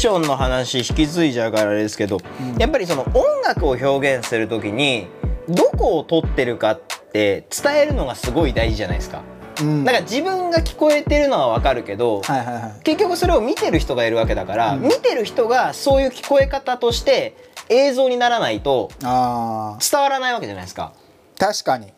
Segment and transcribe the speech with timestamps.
[0.00, 2.20] ションの話引き継いじゃうからあれですけど、
[2.56, 5.08] やっぱりその音楽を表現する時に
[5.46, 6.80] どこを撮ってるかっ
[7.12, 9.20] て伝えるのがすごい大事じゃないですか。
[9.60, 9.84] うん。
[9.84, 12.82] だから自分が聞こえてるのはわかるけど、はいはいはい。
[12.82, 17.36] 結局それを見てる人がいるわけだから、見てる人がそういう聞こえ方として
[17.68, 19.76] 映像にならないと伝わ
[20.08, 20.94] らないわけじゃないですか。
[21.38, 21.92] 確かに。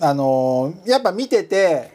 [0.00, 1.93] あのーやっぱ見てて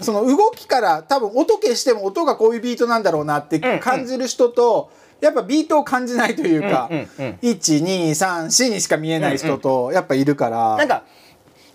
[0.00, 7.38] その動きから多分音消しても音がこういうビートなんだろうなってうん感じる人と、やっぱビートを感じないというか、うんうんうん。
[7.42, 11.04] 1234にしか見えない人とやっぱいるから、なんか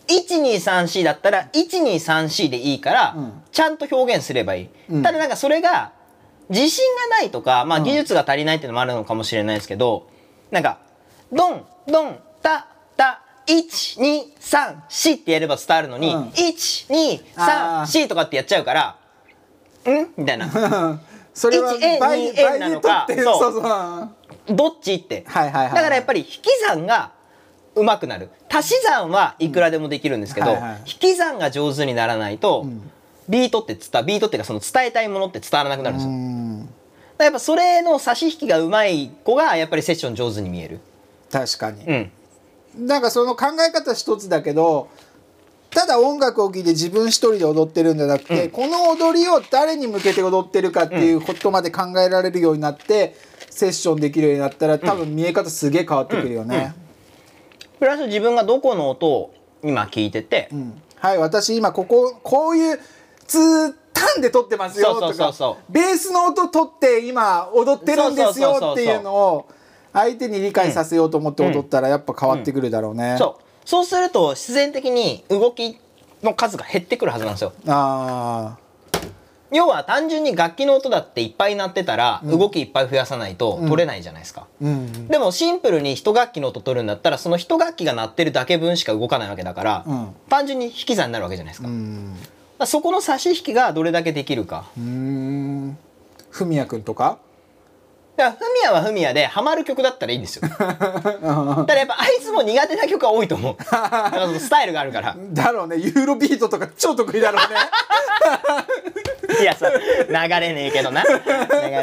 [0.07, 3.33] 1234だったら1234でいいから、うん。
[3.51, 5.03] ちゃんと表現すればいい、うん。
[5.03, 5.93] ただなんかそれが
[6.51, 10.07] 自信がないとか、まあ、うん技術が足りないっていうのもあるのかもしれないですけど
[10.51, 10.79] なんか
[11.31, 12.67] ドンドンタタ
[13.51, 16.23] 1234ってやれば伝わるのに、うん。
[16.29, 18.97] 1234とかってやっちゃうから
[19.89, 20.09] ん？
[20.17, 20.99] みたいな。
[21.33, 23.17] それは 1A 倍 2A 倍でなのかそう。
[23.17, 23.61] そうそう。
[23.63, 24.09] は
[24.47, 27.11] どっちって、いはいはいだからやっぱり引き算が
[27.75, 28.29] うまくなる。
[28.49, 30.79] 足し算はいくらでもできるんですけど、うんはいはい。
[30.85, 32.65] 引き算が上手にならないと、
[33.29, 36.75] ビートって伝ビートっていうかその伝えたいものって伝わらなくなるんですよ、
[37.17, 40.79] だやっぱそれの差し引きがうまい子がやっぱりセッション上手に見える。
[41.31, 42.11] 確かに、うん
[42.77, 44.89] なんかその考え方一つだけど
[45.71, 53.15] ただ音楽を聴いて自分一人で踊ってるんじゃなくて、この踊りを誰に向けて踊ってるかっていうことまで考えられるようになって、
[53.49, 56.73] セッションできるようになったら多分見え方すげえ変わってくるよね。
[57.79, 60.81] プラス自分がどこの音を今聞いてて、うん。
[60.97, 62.79] はい私今こここういう
[63.25, 69.47] ツータンで撮ってますよとかベースの音取って今踊ってるんですよっていうのを
[69.93, 73.15] 相手に理解させようと思って踊ったらやっぱ変わってくるだろうね。
[73.17, 73.43] そう。
[73.65, 75.79] そうすると必然的に動き
[76.23, 77.53] の数が減ってくるはずなんですよ。
[77.67, 78.57] あ
[79.53, 84.47] 要は単純に楽器の音だっていっぱい鳴ってたら、動きいっぱい増やさないと取れないじゃないですか、
[85.09, 90.15] でもシンプルに一楽器の音取るんだったらその一楽器が鳴ってるだけ分しか動かないわけだから、うん。
[90.29, 92.15] 単純に引き算になるわけじゃないですか,、うん。
[92.65, 94.69] そこの差し引きがどれだけできるか。
[94.77, 95.77] うーん。
[96.29, 97.17] ふみやくんとか？
[98.21, 100.47] だからフミヤはフミヤでハマる曲だったらいいんですよ。
[100.47, 100.57] た
[101.65, 103.55] だやっぱあいつも苦手な曲が多いと思う。
[103.71, 105.15] だからそのスタイルがあるから。
[105.17, 105.77] だろうね。
[105.77, 107.55] ユーロビートとか超得意だろうね。
[109.41, 111.03] いやさ流れねえけどな。
[111.03, 111.09] 流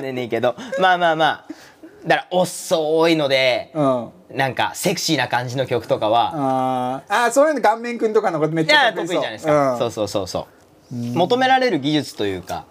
[0.01, 0.55] れねえけど。
[0.79, 1.45] まあまあまあ。
[2.07, 4.13] だから遅いので、うん。
[4.31, 7.25] なんかセクシーな感じの曲とかは、あー。
[7.25, 9.79] あーそういうの顔面くんとかのことめっちゃ得意じゃないですか、うん。
[9.79, 10.47] そうそうそうそ
[10.93, 10.95] う。
[10.95, 12.65] 求められる技術というか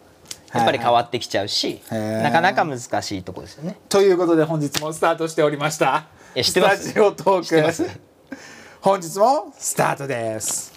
[0.54, 3.78] やっぱり変わってきちゃうし、はいはいなかなか難しいとこですよね。
[3.90, 6.06] ということで本日もスタートしておりました。
[6.36, 6.90] いや知ってます？
[6.90, 7.84] スタジオト知ってます？
[7.84, 8.00] ーク
[8.82, 10.74] 本日もスタートです。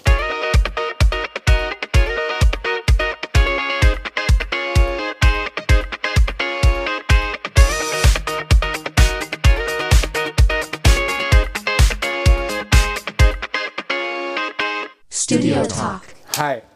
[16.32, 16.69] はい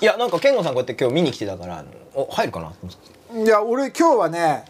[0.00, 1.84] いやなんか健吾さんこうやって今日見に来てたから
[2.14, 2.70] お入るかな？
[2.70, 4.64] と思っていや俺今日はね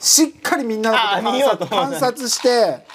[0.00, 2.86] しっかりみんなのこと観察観察して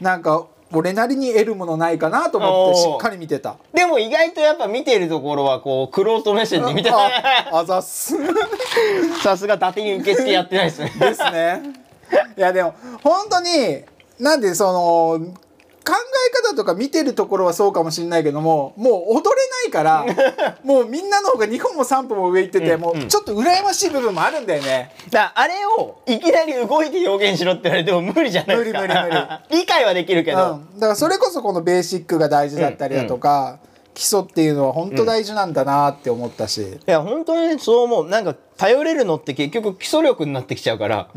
[0.00, 3.56] なんか俺なりに得るものないかなと思ってしっかり見てた。
[3.72, 8.14] でも意外とやっぱ見てるところはこうクロート目線で見てあ あざっす。
[9.22, 10.92] さすが伊達に受付やってないですね。
[10.98, 11.62] ですね。
[12.36, 13.82] いやでも本当に
[14.18, 15.34] なんでその
[15.84, 20.06] 考え方とか見てるところはそうかもしれないけどももう踊れないから
[20.64, 24.94] もうみんなの方が2歩も3歩も上行ってて、もうちょっと羨ましい部分もあるんだよね。
[25.10, 28.80] だからあれをいきなり動いて表現しろって言われても無理じゃないですか。
[28.80, 29.66] 無理無理無理。
[29.74, 33.58] 解はできるけど、うん、だからそれこそこのベーシックが大事だったりだとか、
[33.94, 38.08] 基礎っていうのは本当大事なんだなって思ったし、いや本当にそう思う。
[38.08, 41.08] なんか頼れるのって結局基礎力になってきちゃうから、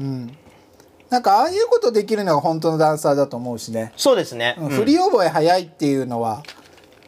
[1.09, 6.43] なんかああいうことできるのが本当のダンサーだと思うしね、そうですね、振り覚え早いっていうのは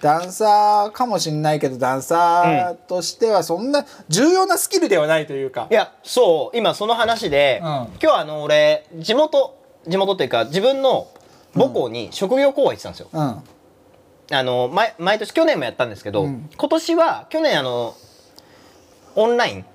[0.01, 5.67] ダンサーかもしんないけどダンサーとしてはそんな重要なスキルではないというか。
[5.69, 6.57] い、やそう。
[6.57, 7.67] 今その話で、うん。
[7.67, 9.57] 今日あの俺地元
[9.87, 11.09] 地元っていうか自分の
[11.53, 13.43] 母校に職業講話行ってたんですよ、うん。
[14.31, 16.49] あの毎毎年去年もやったんですけど、うん。
[16.55, 17.95] 今年は去年あの
[19.15, 19.65] オンライン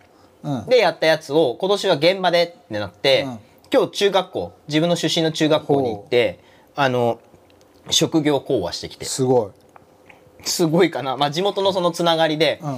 [0.42, 0.66] うん。
[0.66, 3.38] でやったやつを今年は現場でってなって、うん
[3.74, 6.38] 今日中学校自分の出身の中学校に行って
[6.76, 7.18] あの
[7.90, 9.04] 職業講話してきて。
[9.04, 12.70] すごい、すごいかな、まあ、地元のそのつながりでうん、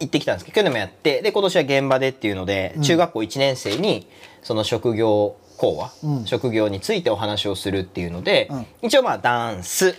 [0.00, 4.08] 行ってきたんですけど去年もやってで今年は現場でっていうので、中学校1年生に
[4.42, 6.26] その職業講話、うん。
[6.26, 8.66] 職業についてお話をするっていうので、うん。
[8.82, 9.94] 一応まあダンス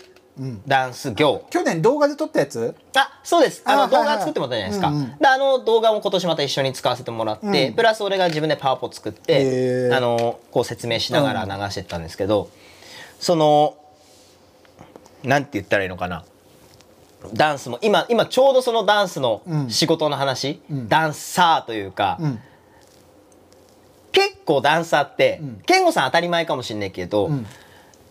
[0.66, 2.76] ダンス業、去年動画で撮ったやつ？
[2.96, 3.62] あそうです。
[3.66, 5.18] あの動画作ってもらったじゃないですか、うんうん。
[5.18, 7.74] であの動画も今年また一緒に使わせてもらって、うん。
[7.76, 9.96] プラス俺が自分でパワポ作っへてー。
[9.96, 12.50] あのこう説明しながら流してったんですけど、
[13.20, 13.78] その
[15.24, 16.26] なんて言ったらいいのかな。
[17.34, 20.90] ダンスも今今ちょうどそのダンスのうん仕事の話、うん。
[20.90, 22.40] ダンサーというか、うん。
[24.12, 25.62] 結構ダンサーって、ん。
[25.68, 27.46] 健吾さん当たり前かもしれないけど、うん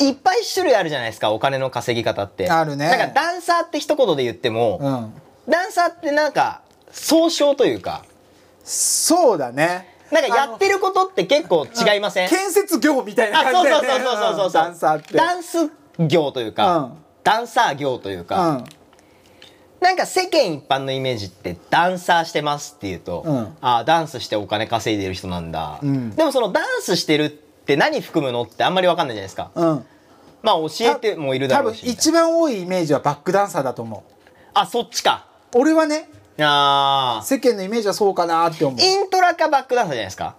[0.01, 2.51] いっぱい種類あるじゃないですかお金の稼ぎ方って。
[2.51, 2.89] あるね。
[2.89, 5.13] なんかダンサーって一言で言っても、うん。
[5.51, 8.05] ダンサーってなんか総称というか。
[8.65, 9.95] そうだね。
[10.11, 12.29] なんかやってることって結構違いません？
[12.29, 15.17] 建設業みたいな感じだそうそうそうそうそうダンサーって。
[15.17, 16.93] ダンス業というか、うん。
[17.23, 18.65] ダンサー業というか、うん。
[19.81, 23.57] なんか世間一般のイメージってダンサーしてますっていうと、うん。
[23.61, 26.11] あダンスしてお金稼いでる人なんだ、うん。
[26.11, 29.53] でもそのダンスしてるって何含むのってあんまり分かんないじゃないですか。
[29.55, 29.87] うん。
[30.43, 31.83] まあ教えてもいるだ多分ろうし。
[31.83, 34.03] みたいな一番多いイメージはバックダンサーだと思う。
[34.55, 35.29] あそっちか。
[35.55, 36.09] 俺はね
[36.41, 37.25] あー。
[37.25, 38.81] 世間のイメージはそうかなって思う。
[38.81, 40.35] イントラかバックダンサーじゃないですか。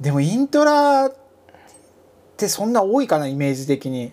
[0.00, 1.16] でもイントラっ
[2.36, 4.12] てそんな多いかなイメージ的に。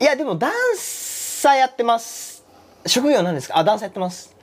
[0.00, 2.44] いやでもダンサーやってます。
[2.86, 3.58] 職業なんですか？
[3.58, 4.34] あダンサーやってます。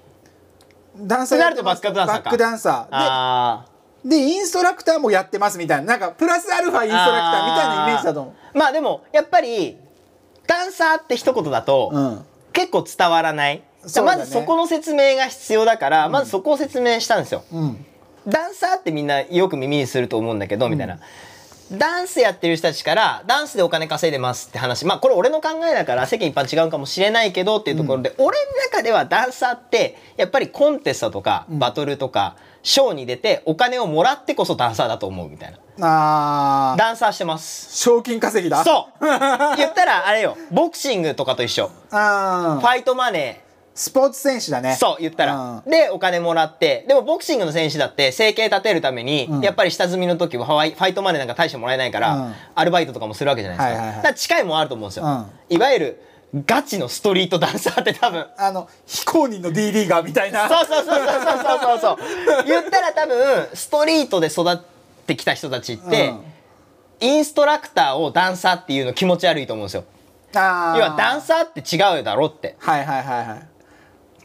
[0.95, 1.81] ダンサーやってます。
[1.81, 2.23] となるとバックダンサーか。
[2.23, 2.87] バックダンサー。
[2.91, 3.76] あで
[4.07, 5.83] でインストラクターもやってますみたいな。
[5.85, 8.57] なんかプラスアルファインストラクターみたいなイメージだと思ー。
[8.57, 9.77] まあでもやっぱり
[10.47, 12.25] ダンサーって一言だと、ううん。
[12.53, 13.63] 結構伝わらない、ね。
[14.03, 17.43] まずそこの説明が必要だから、まずそこを説明したんですよ。
[17.51, 17.85] うん。
[18.27, 20.99] ダンサーってみんなよく耳にすると思うんだけど、みたいな。
[21.71, 24.85] ダンスやってる人たちからダンスでお金稼いでますって話。
[24.85, 32.37] まあこれ俺の考えだから世間一般違うかもしれないけどっていうところで、俺の中ではダンサーってやっぱりコンテストとかバトルとか、
[32.67, 35.57] ショーに出てお金をもらってこそダンサーだと思うみたいな。
[35.79, 36.77] あー。
[36.77, 37.73] ダンサーしてます。
[37.77, 38.61] 賞金稼ぎだ。
[38.65, 39.05] そう。
[39.55, 40.35] 言ったらあれよ。
[40.51, 41.71] ボクシングとかと一緒。
[41.91, 42.59] あー。
[42.59, 43.47] ファイトマネー。
[43.73, 44.75] スポーツ選手だね。
[44.75, 46.83] そう言ったら、でお金もらって。
[46.89, 49.41] でもボクシングの選手だって生計立てるために、うん。
[49.41, 52.35] やっぱり下積みの時はファイファイトマネーなんか大してもらえないから、うん。
[52.53, 53.95] アルバイトとかもするわけじゃないですか,、はいはいはい。
[53.97, 55.31] だから近いもんあると思うんですよ、うん。
[55.47, 56.03] いわゆる
[56.35, 58.25] ガチのストリートダンサーって多分。
[58.37, 60.49] あの非公認の D リーガーみたいな。
[60.49, 61.97] そうそうそうそうそうそう。
[61.97, 64.57] そう言ったら多分ストリートで育っ
[65.05, 67.07] てきた人たちって、うん。
[67.07, 69.85] インストラクターをダンサーっていうの気持ち悪いと思うんですよ。
[70.33, 72.57] 要はダンサーって違うだろって。
[72.59, 73.47] はいはいはいはい。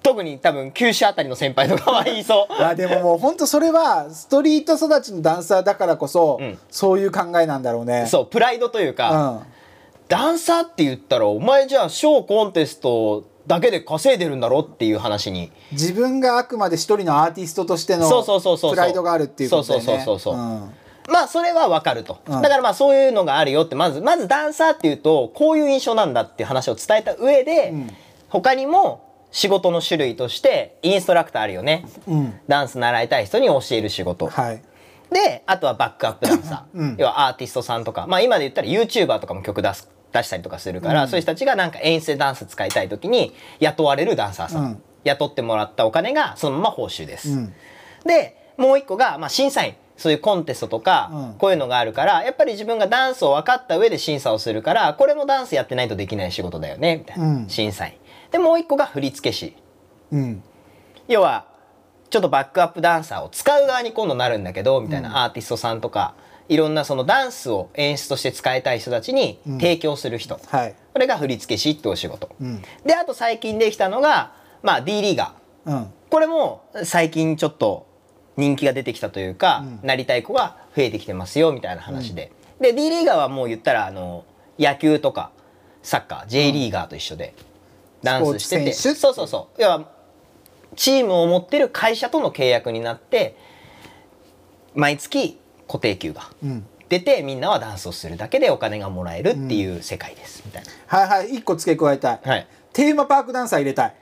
[0.02, 2.52] 特に多分九州あたりの先輩とかは言いそう。
[2.60, 6.58] あでももう本当それはストリート育ちのダンサーだからこそ、うん。
[6.68, 8.06] そういう考えなんだろうね。
[8.08, 9.61] そうプライドというか、うん
[10.08, 15.50] ダンサーって言ったらお前じゃあショーコンテストだけで稼いでるんだろっていう話に。
[15.72, 19.86] 自分があくまで一人のアーティストとしてのそうそうそうそうプライドがあるっていうことだよね。
[19.86, 20.38] そうそうそうそうそうう。
[20.38, 21.12] ん。
[21.12, 22.42] まあそれはわかると、うん。
[22.42, 23.74] だからまあそういうのがあるよって。
[23.74, 27.90] まずまずダンサーっていうとこういう印象なんだっていう話を伝えた上で、ん。
[28.28, 32.34] 他にも仕事の種類としてインストラクターあるよね、うん。
[32.48, 34.62] ダンス習いたい人に教える仕事、はい
[35.12, 36.96] であとはバックアップダンサー、うん。
[36.98, 38.06] 要はアーティストさんとか。
[38.06, 44.82] まあ今で言ったら YouTuber とかも曲出す出したりとかするから、そういう人たちがなんか演出でダンス使いたい時に雇われるダンサーさん、うん。
[45.04, 47.54] 雇ってもらったお金がそのまま報酬です、うん。
[48.04, 49.74] でもう一個が、まあ、審査員。
[49.94, 51.34] そういうコンテストとか、うん。
[51.34, 57.48] こういうのがあるからやっぱり自分がダンスを分かった上で審査をするからこれもダンスやってないとできない仕事だよねみたいな、うん。
[57.48, 57.92] 審査員。
[58.32, 59.54] でもう一個が振付師。
[60.10, 60.42] うん。
[61.06, 61.46] 要は
[62.12, 66.14] ちょっとバックアップダンサーを使う側に今度なるんだけどみたいなアーティストさんとか
[66.46, 70.74] いろんなそのダンスを演出として使いたい人たちに提供する人、はい。
[70.92, 72.60] これが振付師ってお仕事、うん。
[72.84, 75.70] であと最近できたのが、まあ、D リーガー。
[75.70, 75.86] うん。
[76.10, 77.86] これも最近ちょっと
[78.36, 84.26] 人気が出てきたというか、なりたい子が増えてきてますよみたいな話で、で D リーガーはもう言ったらあの
[84.58, 85.30] 野球とか
[85.82, 87.32] サッカー J リーガーと一緒で、
[88.02, 88.74] ダンスしてて。
[88.74, 89.62] そうそうそう。
[89.62, 89.91] 要は
[90.76, 93.36] チームを持ってる会社との契約になって
[94.74, 96.66] 毎月固定給がうん。
[96.88, 100.70] 出てみんなはダンスをするだけでお金がもらえるっていう世界です、みたいな。
[100.86, 101.34] はいはい。
[101.36, 103.94] 一個付け加えたい、はい、テーマパークダンサー入れたい。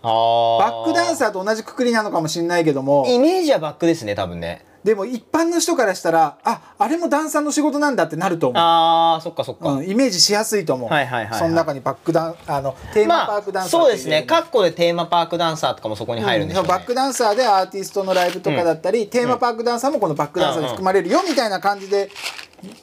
[0.00, 3.04] バックダンサーと同じくくりなのかもしれないけども。
[3.08, 8.62] イメージはバックですね多分ねでも一般の人からしたらああれもダンサーの仕事なんだってなると思う。
[8.62, 11.38] あーそっかそっか、うん、イメージしやすいと思う、はいはいはいはい。
[11.38, 14.22] その中にバックダンあのテーマパークダンサーまあ、そうですね。
[14.22, 22.10] かカッコでテーマパークダンサーとかもそこに入るんでしょうね、バックダンサーでアーティストのライブとかだったり、テーマパークダンサーもこのバックダンサーに含まれるよみたいな感じで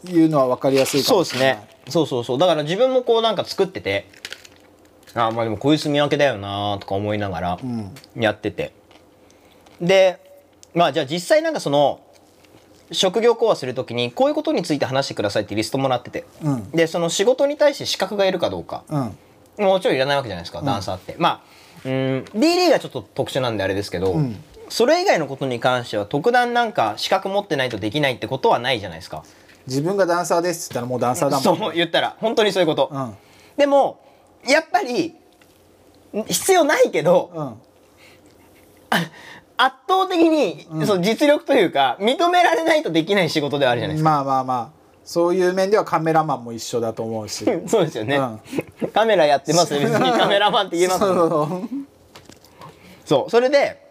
[0.03, 1.77] 言うのは分かりやすいかそうもしれないですね。
[1.89, 2.37] そうそうそう。
[2.37, 4.07] だから自分もこうなんか作ってて
[5.15, 7.59] あーまあでもこういう住み分けだよなとか思いながら
[8.15, 8.71] やってて、
[9.81, 10.26] で
[10.77, 12.01] まあじゃあ実際なんかその
[12.91, 16.71] 職業講話するときにこういうことについて話してくださいってリストもらってて、うん。
[16.71, 18.83] でその仕事に対して資格がいるかどうか、
[19.57, 19.65] うん。
[19.65, 21.15] もちろんいらないわけじゃないですか、ダンサーって。
[21.17, 21.41] まあ
[21.85, 24.35] うん D リーがちょっと特殊なんであれですけど、ん。
[24.69, 29.23] それ以外のことに関しては特段なんか資格持ってないとできないってことはないじゃないですか。
[29.65, 31.43] 自分がダンサーですって言ったらもうダンサーだもん。
[31.43, 33.15] そう言ったら本当にそういうこと、うん。
[33.57, 33.99] でも
[34.47, 35.15] やっぱり
[36.15, 37.53] ん必要ないけど、うん
[39.57, 44.77] 圧倒的に、その実力というか認められないとできない仕事ではあるじゃないですか、まあまあまあ。
[45.03, 47.45] そういう面ではカメラマンも一緒だと思うし。
[47.67, 48.17] そうですよね、
[48.81, 49.73] うカメラやってます。
[49.73, 51.29] 別にカメラマンって言えますもんね。
[51.29, 51.69] そう。
[53.05, 53.29] そう。
[53.31, 53.81] それで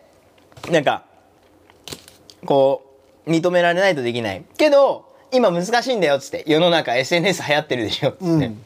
[0.70, 1.04] なんか
[2.44, 2.82] こ
[3.26, 4.44] う認められないとできない。
[4.56, 8.65] けど今難しいんだよっつって世の中 SNS 流行ってるでしょっつって、うん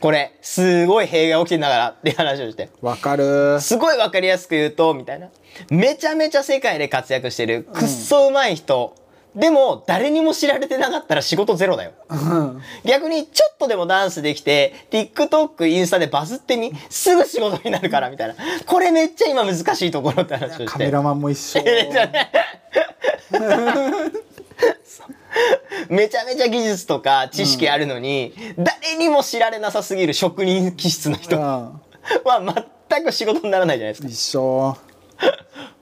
[0.00, 2.68] これすごい弊害起きてんだからっていう話をして。
[2.82, 3.60] わかる。
[3.60, 5.28] すごい分かりやすく言うとみたいな。
[5.70, 8.94] めちゃめちゃ世界で活躍してるくっそ上手い人、
[9.34, 11.92] でも誰にも知られてなかったら仕事ゼロだよ。
[12.08, 12.62] うん。
[12.84, 18.34] 逆にちょっとでもダンスできて TikTok インスタでバズってみすぐ仕事になるからみたいな。
[18.66, 20.64] これめっちゃ今難しいところって話をして。
[20.66, 21.60] カメラマンも一緒
[25.88, 31.40] めちゃねめちゃ技術とか知識あるのに、誰にも知られなさすぎる職人気質の人。
[31.40, 31.72] は
[32.40, 32.46] うん。
[32.88, 34.76] 全く仕事にならないじゃないです一緒。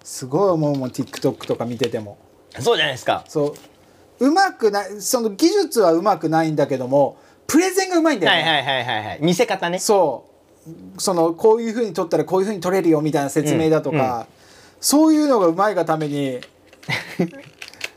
[0.02, 2.18] すごい思うもん TikTok とか見てても。
[2.54, 3.24] かそうじゃないですか。
[3.28, 3.54] そ
[4.20, 4.26] う。
[4.26, 7.16] うまくないその技術はうまくないんだけども
[7.48, 9.18] プレゼンがうまいんだよね、はいはいはいはいはい。
[9.20, 9.78] 見せ方ね。
[9.78, 10.26] そ
[10.66, 11.00] う。
[11.00, 14.26] そのこういうふうに撮ったらこういうふうに撮れるよみたいな説明だとか、
[14.80, 16.40] そういうのがうまいがために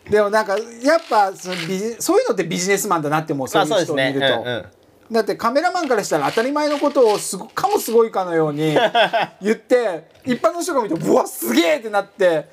[0.09, 4.41] でもなんかやっぱそのビジそういうのってビジネスマンだなって思うそういう人を見ると。
[4.41, 4.65] うんうん。
[5.09, 8.75] だってカメラマンからしたら当たり前のことをすごかもすごいかのように
[9.41, 12.47] 言って一般の人が見て「うわすげえ!」ってなって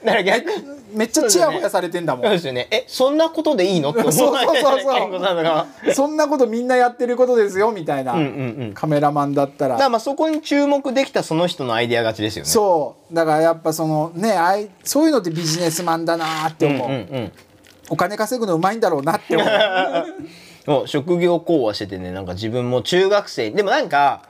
[0.93, 2.25] めっちゃチヤホヤされてんだもん。
[2.27, 2.69] そうですよね。
[2.71, 3.91] えそんなことでいいの？
[3.91, 8.73] って思わそうそうそんなことみんなやってることですよみたいな、うんうんうん。
[8.73, 9.75] カメラマンだったら。
[9.75, 12.51] だからまあそこに注目できたその人のアイデア勝ちですよね。
[12.51, 13.15] そう。
[13.15, 17.33] だからやっぱそのねあいそういうのってビジネスマンだなって思う、うんうん
[17.89, 19.49] お金稼ぐのうまいんだろうなって思う。
[20.71, 23.51] もう職業講話しててねなんか自分も中学生。
[23.51, 24.23] でもなんか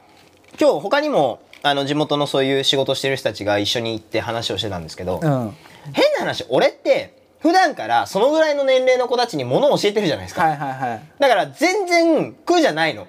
[0.61, 5.57] 今日他にもあの地元のそういう仕事してる人たちが一緒に行って話をしてたんですけど、うん。
[5.93, 11.03] 変な話俺って普段からそのぐらいの年齢の子たちに物を教えてるじゃないですか、はいはいはい。
[11.19, 13.07] だから全然苦じゃないの。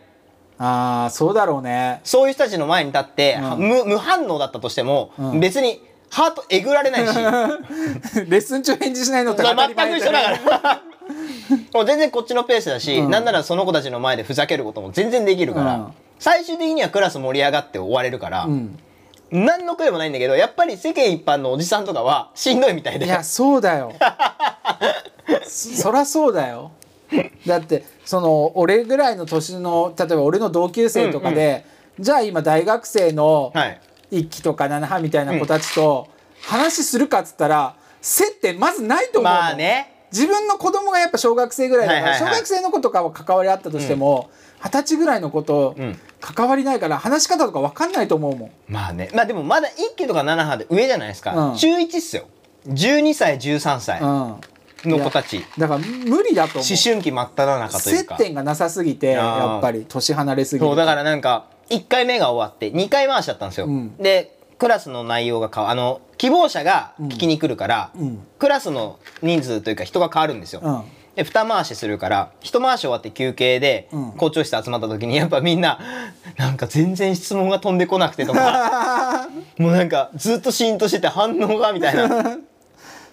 [0.58, 2.00] ああそうだろうね。
[2.04, 3.60] そういう人たちの前に立って、うん。
[3.60, 5.40] 無無反応だったとしても、うん。
[5.40, 7.16] 別にハートえぐられないし。
[7.16, 10.82] レッスン中返事しないのって当たり全く一緒だから。
[11.74, 13.12] もう全然こっちのペースだし、うん。
[13.12, 15.88] なんならその子たちの前でふざけることも全然できるから、うん。
[16.20, 18.80] 最終的にはクラス盛り上がって終われるから、うん。
[19.32, 23.06] 何の声もないんだけどやっぱり世間一般のおじさんとかはしんどいみたいで。
[23.06, 23.94] いやそうだよ。
[25.46, 26.72] そそらそうだよ。
[27.46, 31.66] だってその俺ぐらいの年の例えば俺の同級生とかで、
[32.00, 33.82] じゃあ今大学生のはい
[34.12, 36.08] 一期とか七波みたいな子たちと
[36.42, 39.40] 話するかっつったら接点まずないと思うの。
[39.40, 39.92] まあね。
[40.12, 44.30] 自分の子供がやっぱ小学生ぐらいだから、小学生の子とかは関わりあったとしても
[44.64, 46.00] 二十、歳ぐらいの子とうん。
[46.22, 48.52] 関わりないから話し方とか分かんないと思うもん。
[48.68, 49.12] まあね。
[49.14, 51.58] まあでもまだ1期とか7波で上じゃないですか、うん。
[51.58, 52.26] 中1っすよ。
[52.68, 54.42] 12歳13歳うん。
[54.90, 56.64] の子たち、だから無理だと思う。
[56.70, 63.98] 思春期真っ只中という接か点がなさすぎてやっぱり年離れすぎるそうだからなんか1回目が終わって2回回しだったんですよ、うん。
[63.98, 68.26] でクラスの内容が変わあの希望者が聞きに来るから、うん。
[68.40, 70.84] クラスの人数というか人が変わるんですよ、うん。
[71.16, 74.12] で二回しするから一回し終わって休憩でうん。
[74.14, 75.80] 校長室集まった時にやっぱみんな
[76.38, 82.38] なんか全然質問が飛んでこなくてとか もうなんかずっとシーンとしてて反応がみたいな。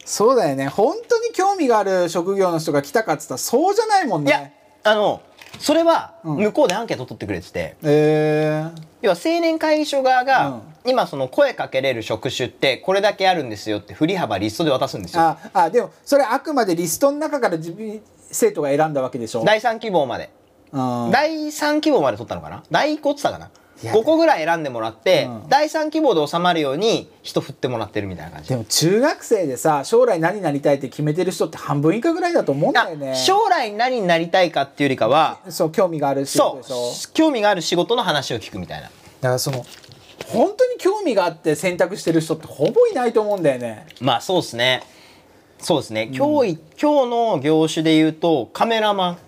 [0.05, 0.67] そうだよね。
[0.67, 4.55] 本当に興味がある職業の人が来たかっつったらそうじゃないもんいやね
[4.85, 5.23] あの
[5.63, 6.37] それはうん。
[6.39, 10.63] 向こうでアンケート取ってくれてて、えー、要は青年会議所側が、うん。
[10.85, 15.23] 今その声かけれる職種ってこれだけあるんですよって振り幅リストで渡すんですよ。
[15.23, 18.03] ああでもそれあくまでリストの中から自分
[18.33, 19.45] 生徒が選んだわけでしょ？
[19.45, 20.31] 第3希望まで、
[20.73, 21.11] うん。
[21.13, 22.65] 第3希望まで取ったのかな？
[22.71, 23.51] 第1個っつったかな？
[23.83, 25.49] 5個ぐらい選んでもらって、うん。
[25.49, 28.49] 第3希望で収まるように人振ってもらってるみたいな感じ。
[28.51, 33.13] でも中学生でさ将来何になりたいって決めてる人って半分以下ぐらいだと思うんだよね。
[33.13, 37.13] あ将来何になりたいかっていうよりかはそう興味がある仕そう事でしょ？
[37.15, 38.85] 興味がある仕事の話を聞くみたいな。
[38.85, 39.65] だからその
[40.27, 43.87] 本当に興味があって選択してる人ってほぼいないと思うんだよね。
[44.01, 44.83] まあそうですね。
[45.59, 49.19] そうですね、今日い今日の業種で言うとカメラマン。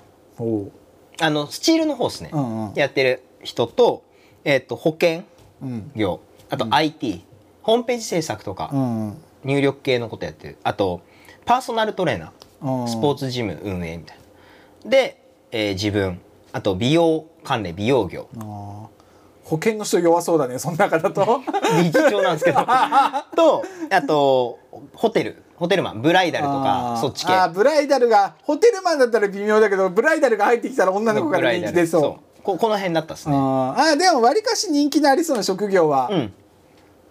[1.21, 2.75] あのスチールの方ですね、うんうん。
[2.75, 4.03] やってる人と,、
[4.45, 5.23] えっと保険
[5.63, 5.91] うん。
[5.95, 6.21] 業
[6.51, 7.25] あと IT、
[7.63, 9.17] ホームページ制作とか、うん。
[9.45, 10.59] 入力系のことやってる。
[10.63, 11.01] あと
[11.45, 12.81] パーソナルトレーナー。
[12.83, 12.89] うん。
[12.89, 14.19] スポーツジム運営みたい
[14.85, 14.91] な。
[14.91, 15.21] で、
[15.51, 16.21] えー自分。
[16.53, 18.29] あと美容関連美容業。
[19.45, 21.41] 保険の人弱そうだねその中だと。
[21.83, 22.61] 理事長なんですけど。
[23.37, 24.59] とあと
[24.95, 25.43] ホテル。
[25.57, 26.03] ホテルマン。
[26.03, 27.33] ブライダルとかそっち系。
[27.33, 33.35] あーブライダルがホテルマンだったら微妙だけどブライダルが入ってきたら女の子から人気出そうここの辺だったっすね。
[33.35, 36.33] あでもわりかし人気のありそうな職業はうん。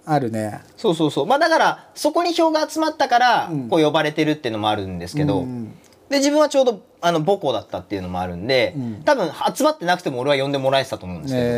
[0.05, 1.25] あるね、そうそうそう。
[1.25, 3.67] まあだからそこに票が集まったからうん。
[3.69, 5.73] こう呼ばれてるっていうのもあるんですけど、うん
[6.13, 9.03] で自分はちょうどあの母校だったっていうのもあるんで、うん。
[9.03, 11.49] 多分集まってなくても俺は呼んでもらえてたと思うんですけど、え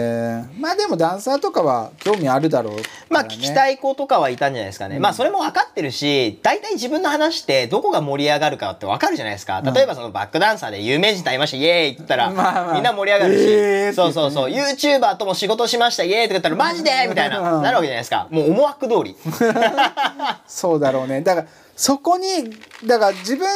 [0.57, 2.73] ーまあでもダンサーとかは興味あるだろう
[3.09, 9.61] まあ聞きたい子とかはいたんじゃないですかね、まあそれも分かってるし大体自分の話ってどこが盛り上がるかって分かるじゃないですか。
[9.61, 14.51] 例えばそのバックダンサーで有名人と会いましたイエーイって言ったら、まあまあみんな盛り上がるし、えーそうそうそう。
[14.51, 17.61] YouTuber とも仕事しましたイエーイって言ったらマジでみたいなうん。
[17.61, 18.27] なるわけじゃないですか。
[18.31, 19.15] もう思惑通り。
[20.47, 21.21] そうだろうね。
[21.21, 22.25] だからそこに
[22.85, 23.47] だから自分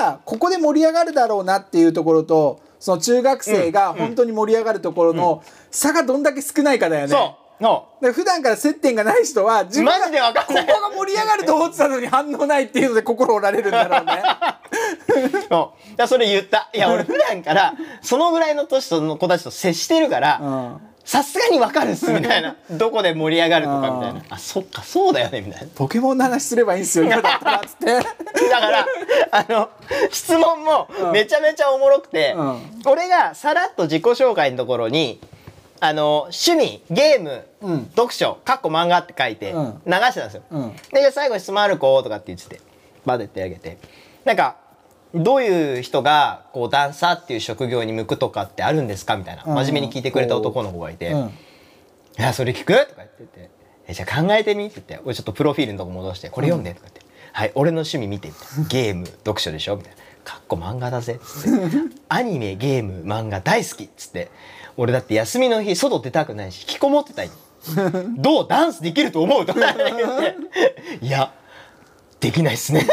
[0.00, 7.08] がここで盛り上がるだろうなっていうところとその中学生が本当に盛り上がるところの差がどんだけ少ないかだよね。
[7.08, 7.48] そう。
[7.62, 10.64] ので普段から接点がない人は自分がここが
[10.96, 14.22] 盛り上がると思ってたのに反応ないっていうので心折られるんだろうね。
[15.96, 16.70] だそれ言った。
[16.72, 22.54] いや俺普段からそのぐらいの年の子たちと接してるから、うんさすがに分かるっすみたいな。
[22.70, 24.22] どこで盛り上がるとかみたいな。
[24.28, 25.68] あそっかそうだよねみたいな。
[25.74, 27.86] ポケモンの話すればいいんすよ今だったらっつって。
[27.86, 28.02] だ
[28.60, 28.86] から
[29.30, 29.70] あの
[30.10, 32.82] 質問もめちゃめちゃおもろくて、うん。
[32.84, 35.18] 俺がさらっと自己紹介のところに
[35.80, 37.86] あの趣味ゲーム、うん。
[37.96, 39.80] 読書かっこ漫画って書いてうん。
[39.86, 40.76] 流してたんですよ、うん。
[40.92, 42.60] で最後質問ある子とかって言ってて
[43.06, 43.78] バデってあげて。
[44.26, 44.56] なんか
[45.14, 49.54] どういう人がこうダンサーっていう職業に向くとかってあるんですかみたいなうん。
[49.54, 51.20] 真面目に聞いてくれた男の子がいて「うん
[52.18, 53.50] いやそれ聞く?」とか言ってて
[53.86, 57.00] え「じゃあ考えてみ」って言って俺ちょっとプロフィールのとこ戻して「これ読んで」とか言って
[57.32, 61.76] 「はい俺の趣味見て」みたいな「ゲーム読書でしょ」みたいな「かっこ漫画だぜ」っつって
[62.10, 64.30] 「アニメゲーム漫画大好き」っつって。
[64.80, 67.30] 俺だって休みの日外出たくないし引きこもってたい。
[68.16, 69.44] どうダンスできると思う？
[69.44, 71.32] とか言って「いや
[72.20, 72.86] できないっすね」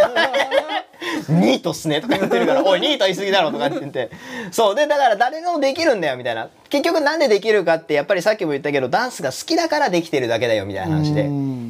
[1.30, 4.10] ニートっすねとか言ってるから「おいニート言い過ぎだろ」とかって言って。
[4.52, 6.50] そうでだから誰でもできるんだよみたいな。
[6.70, 11.22] 結局なんでできるかってやっぱりさっきも言ったけどダンスが好きだからできてるだけだよみたいな話で。
[11.22, 11.70] うん。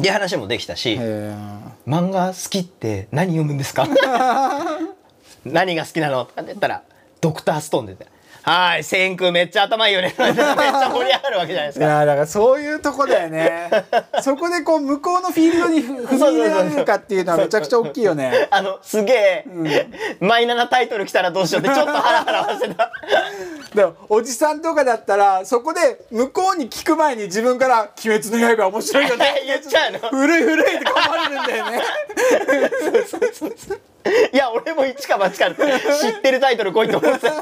[0.00, 0.96] で話もできたし
[1.86, 3.86] 漫画好きって何読むんですか？
[5.46, 6.24] 何が好きなの？
[6.24, 6.82] とかって言ったら
[7.20, 8.06] 「ドクターストーン」出て
[8.44, 10.54] 「はい千空めっちゃ頭いいよね」 めっちゃ
[10.90, 11.84] 盛り上がるわけじゃないですか。
[11.86, 13.70] いやーだからそういうとこだよね。
[14.20, 18.48] そこでこう向こうのフィールドにふ踏み入れられるかっていうのはめちゃくちゃ大きいよね。
[18.50, 19.44] あのすげえ、
[20.20, 22.90] マイナーなタイトル来たらどうしようってちょっとハラハラはしてた。
[23.74, 29.42] でもおじさんとかだったらそこで向こうに聞く前に自分から「鬼滅の刃面白いよね。
[29.46, 29.98] 言っちゃうの。
[30.10, 31.82] 古い古い」って困れるんだよね。
[34.32, 35.62] いや俺も一か八かって
[35.98, 37.32] 知ってるタイトル来いと思ってた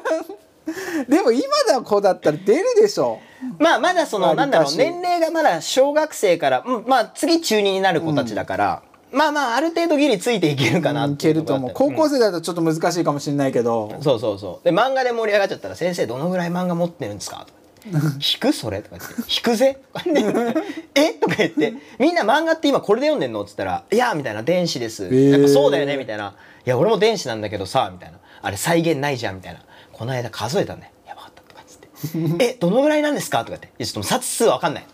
[1.08, 1.42] でも今
[1.74, 3.18] の子だったら出るでしょ。
[3.58, 11.70] まあまだそのまあなんだろう昔年齢がまだ小学生から、うん、まあ次中2になる子たちだから、まあまあある程度ギリついていけるかなっいていうけると思う。
[11.74, 13.92] 高校生だとちょっと難しいかもしれないけど。
[14.00, 14.64] そうそうそう。
[14.64, 17.52] で漫画で盛り上がっちゃったら「先生どのぐらい漫画持ってるんですか?」とか
[17.90, 18.52] 言って「引く？
[18.52, 20.62] それ?」とか言って「引くぜ?」とか言って
[20.94, 21.10] 「え？
[21.14, 25.30] とか言って「みんな漫画って今これで読んでんの?」っつったら「いや」みたいな「電子です」ー。
[25.32, 29.60] やっぱそうだよね」みたいな「いや俺も電子なんだけどさ」みたいな「あれ再現ないじゃん」みたいな
[30.02, 30.92] 「この間数えたんだよ。
[31.06, 31.88] やばかった」とかっつって
[32.44, 34.86] 「えどのぐらいなんですか?」とか言って「いやちょっともう冊数わかんない」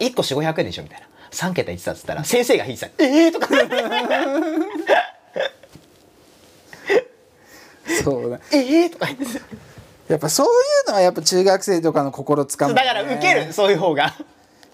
[0.00, 1.06] 1個4 5 0 0円でしょみたいな。
[1.30, 3.48] 3桁言ってたっつったら先生が引いてた「えー!」とか。
[8.04, 9.06] そうだ「えー!」とか。
[9.06, 9.24] 言って
[10.08, 10.48] やっぱそうい
[10.86, 14.14] うのはやっぱ中学生とかの心つかむ、だから受けるそういう方が。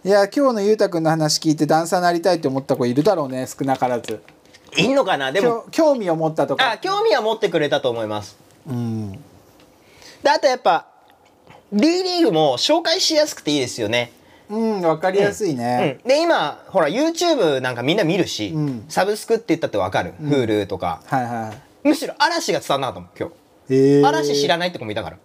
[0.04, 4.20] いや今日のゆうたくんの話聞いてダンサーなりたいって思った子いるだろうね少なからず。
[4.76, 5.30] いんのかな？
[5.30, 5.66] でも。
[5.70, 6.72] 興興味を持ったとか。
[6.72, 8.36] あ興味は持ってくれたと思います。
[8.68, 9.24] うん
[10.22, 10.86] であとやっぱ
[11.72, 14.12] D リーグも紹介しやすくていいですよね、
[14.48, 18.84] うん分かりやすいね、うん、で今ほら YouTube なんかみんな見るし、うん。
[18.88, 21.02] サブスクって言ったってわかる、Hulu とか。
[21.06, 23.28] はいはいむしろ嵐が伝わんなかったもん今
[23.68, 24.06] 日、えー。
[24.06, 25.18] 嵐知らないって子もいたから。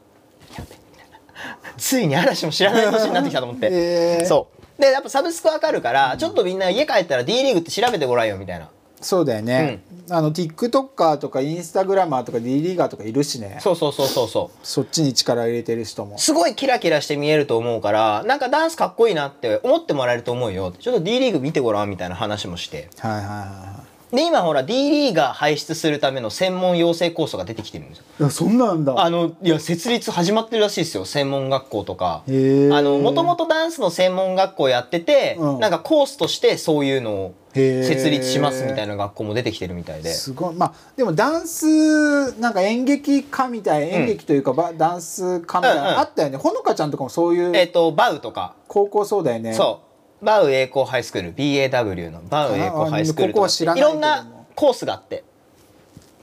[1.75, 4.25] ついに嵐も知らない年になってきたと思って、えー。
[4.25, 4.81] そう。
[4.81, 8.69] でやっぱサブスクわかるから、ちょっとみんな家帰ったら D リーグって調べてごらんよみたいな
[9.05, 13.59] そうだよね、あの TikToker とかインスタグラマーとか D リーガーとかいるしね。
[13.61, 14.57] そうそうそうそうそう。
[14.63, 16.17] そっちに力入れてる人も。
[16.17, 20.71] すごいキラキラして見えると思うからなんかダンスかっこいいなって思ってもらえると思うよ。
[20.71, 22.89] ちょっと D リーグ見てごらんみたいな話もして。
[22.97, 23.83] はいはいは
[24.15, 28.05] で今ほら D リーガー輩出するための専門養成コースが出てきてるんですよ。
[28.19, 28.95] いやそんなんだ。
[28.97, 32.23] あのいや設立始まってるらしいですよ専門学校とか。
[32.25, 35.59] あのもともとダンスの専門学校やってて、うん。
[35.59, 40.11] なんかコースとしてそういうのを設立しますみたいな学校も出てきてるみたいで。
[40.11, 40.55] すごい。
[40.55, 46.37] まあでもダンスなんか演劇科みたい演劇というか、ばダンス科みたいな、うんうんあったよね。
[46.37, 48.55] ほのかちゃんとかもそういうえっ、とバウとか。
[48.67, 49.53] 高校そうだよね。
[49.53, 55.23] そうバウ栄光ハイスクール BAW のバウ栄光ハイスクールここは知らないろんなコースがあって。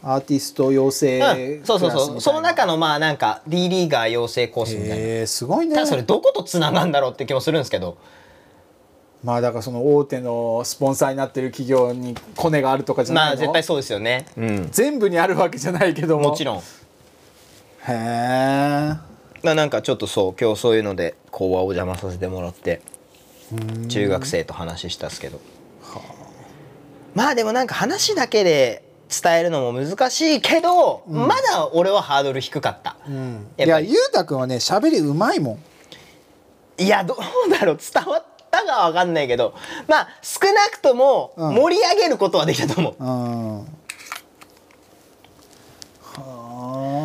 [0.04, 2.20] アーティスト養成うん、そうそうそう。
[2.20, 4.94] その中のまあなんか D リーガー養成コースみたいな。
[4.96, 5.76] へえすごいね。
[5.76, 7.98] ただそれどことつながんだろうって気もするんですけど。
[9.22, 14.26] まあだからその大手のスポンサーになってる企業にコネがあるとかじゃないの、まあ絶対そうですよね。
[14.36, 14.68] うん。
[14.72, 16.30] 全部にあるわけじゃないけども。
[16.30, 16.58] もちろん。
[16.58, 16.62] へ
[17.88, 17.92] え
[19.44, 22.80] まあなんかちょっとそう今日そういうので講話を邪魔させてもらって
[23.88, 25.38] 中学生と話したっすけど。
[27.14, 33.46] まあでもなんか話だけで伝えるのも難しいけど、まだ俺はハードル低かった、うん。
[33.58, 33.68] いやっぱり。
[33.68, 35.58] やゆうたくんはね喋りうまいも
[36.78, 36.82] ん。
[36.82, 37.18] いやどう
[37.50, 37.78] だろう？
[37.78, 39.54] 伝わったかは分かんないけど。
[39.86, 41.54] まあ少なくともうん。
[41.54, 43.58] 盛り上げることはできたと思う、うん。
[43.58, 43.64] は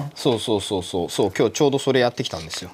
[0.07, 0.11] あ。
[0.15, 1.09] そうそうそうそう。
[1.09, 2.69] そう今日ちょうどそれやってきたんですよ。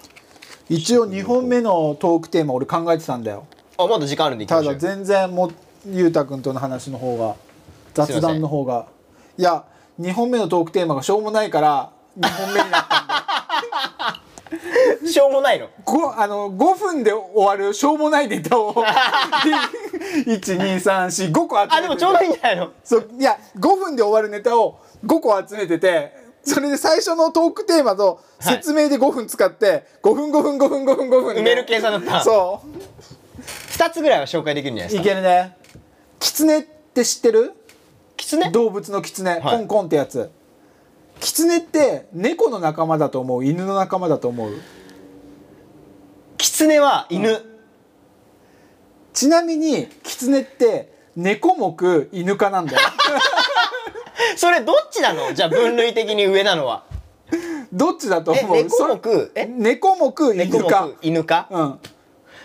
[0.69, 5.51] 一応2本目のトークテーマ俺考えてたんだよあまだ時間あるんでただ全然もう
[5.87, 7.35] ゆうたくんとの話の方が
[7.93, 8.85] 雑談の方が。
[9.37, 9.63] いや
[9.99, 13.23] 2本目のトークテーマがしょうもないから2本目になったんだ。
[15.09, 15.67] しょうもないの？
[15.83, 18.73] ごあの5分で終わるしょうもないネタを。
[20.25, 21.75] 12345個集めてて。
[21.75, 22.69] あでもちょうどいいんじゃないの？
[22.83, 31.41] そういや5分で終わるネタを5個集めててそれで最初のトークテーマと説明で5分使って5分5分5分5分5分で。
[31.41, 32.23] 埋める計算だった。
[32.23, 32.67] そう
[33.73, 35.57] 2つぐらいは紹介できるんじゃないですいかけるね。
[36.19, 37.53] キツネって知ってる？
[38.15, 39.41] キツネ動物のキツネ、い。
[39.41, 40.29] コンコンってやつ。
[41.19, 43.43] キツネって猫の仲間だと思う？
[43.43, 44.53] 犬の仲間だと思う？
[46.37, 47.41] キツネは犬、
[49.13, 52.79] ちなみにキツネって猫目犬科なんだよ。
[54.37, 55.33] それどっちなの？
[55.33, 56.83] じゃあ分類的に上なのは。
[57.73, 58.57] どっちだとえ思う？
[58.57, 59.01] 猫目？
[59.01, 59.45] そえ？
[59.47, 60.85] 猫目猫犬科。
[60.85, 61.79] 目犬かうん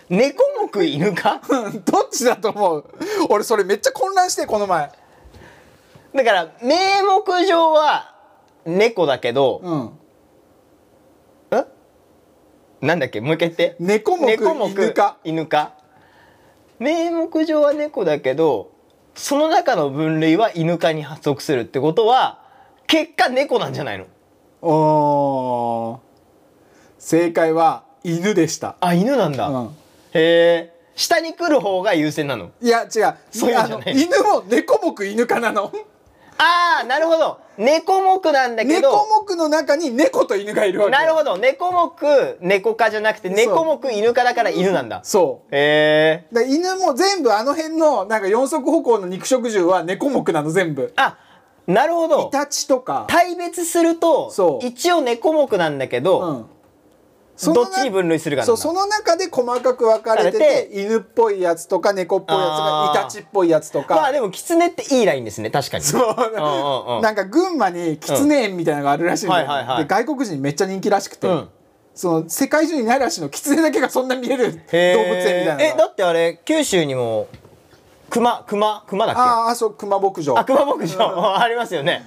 [0.09, 0.43] 猫
[0.75, 1.41] 目犬か？
[1.85, 2.85] どっちだと思う？
[3.29, 4.91] 俺それめっちゃ混乱してこの前。
[6.15, 8.15] だから名目上は
[8.65, 9.91] 猫だけど、うん。
[11.51, 11.65] え？
[12.81, 13.21] なんだっけ？
[13.21, 13.77] もう一回言って。
[13.79, 15.75] 猫目猫目犬科犬か。
[16.79, 18.71] 名目上は猫だけど
[19.15, 22.41] その中の分類は犬科に発足するってことは
[22.87, 24.07] 結果猫なんじゃないの？
[24.63, 25.99] おー。
[26.99, 29.77] 正解は犬でした、あ犬なんだ、うん、
[30.15, 32.51] へえ下に来る方が優先なの？
[32.61, 33.15] いや違う。
[33.31, 33.59] そういう
[33.95, 35.73] 犬も猫目犬科なの？
[36.41, 37.41] ああなるほど。
[37.57, 38.93] 猫目なんだけど。
[38.93, 40.93] 猫目の中に猫と犬がいるわけ。
[40.93, 41.37] なるほど。
[41.37, 45.01] 猫目猫科じゃなくて猫目犬科だから犬なんだ。
[45.03, 45.49] そう。
[45.51, 50.93] へえ犬も全部あの辺のなんか四足歩行の肉食獣は猫目なの全部。
[50.97, 51.17] あ
[51.67, 53.07] なるほイどタチとか。
[53.09, 54.67] 大別するとそう。
[54.67, 56.47] 一応猫目なんだけど、うん
[57.47, 62.95] どっちに分類するかそうその中で細かく分かれてて犬っぽいやつとか猫っぽいやつあー。
[62.95, 65.85] がイタチっぽいやつとか、まあでもキツネっていいラインですね確かに。
[65.85, 66.03] そう。
[67.03, 69.85] なんか群馬にキツネ園みたいなのがあるらしいんだよ、はいはいはい。
[69.85, 71.49] で外国人にめっちゃ人気らしくて、うん。
[71.95, 73.29] その世界中にないらしいの。
[73.29, 77.29] キツネだけがそんな見える動物園みたいなえだってあれ九州にも
[78.11, 79.21] 熊熊熊だっけ？
[79.21, 80.39] あーあそう熊牧場。
[80.39, 82.07] あ熊牧場、 ありますよね。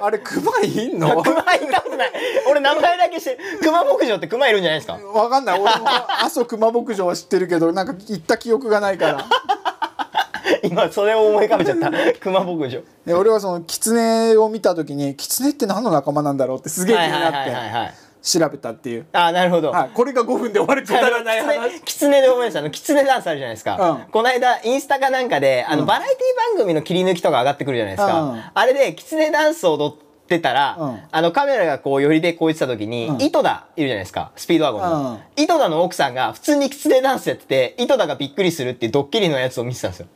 [0.00, 1.08] あれ熊いんの？
[1.22, 2.12] 熊いたことない。
[2.50, 4.94] 俺名前だけして熊牧場って熊いるんじゃないですか？
[5.12, 5.60] わかんない。
[5.60, 5.88] 俺も
[6.22, 9.24] 阿蘇熊牧場は知ってるけどなんか行った記憶がないから。
[10.64, 11.90] 今それを思い浮かべちゃった。
[12.20, 12.80] 熊牧場。
[13.06, 17.36] で俺はそのキツネを見た時にキツネって何の仲間なんだろうってすげえ気になって。
[17.50, 21.80] はい調べたっていう、あなるほど、はい、これが5分で終わるくだらない話。
[21.80, 22.60] キツネで思い出した。
[22.60, 24.10] あのキツネダンスあるじゃないですか、うん。
[24.12, 28.42] この間インスタかなんかであの、バラエティ番組の切り抜きとか上がってくるじゃないですか、うん。
[28.54, 31.00] あれでキツネダンスを踊ってたら、うん。
[31.10, 33.20] あのカメラがこう寄りでこう言ってた時に、うん。
[33.20, 34.30] 井戸田いるじゃないですか。
[34.36, 35.42] スピードワゴンの、うん。
[35.42, 40.06] 井戸田の奥さんが普通にキツネダンスやってて井戸田がびっくりするっていうドッキリのやつを見てたんですよ。